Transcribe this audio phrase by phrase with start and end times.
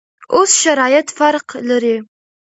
[0.33, 1.95] اوس شرایط فرق لري.